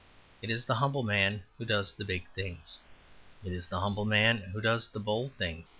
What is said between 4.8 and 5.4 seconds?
the bold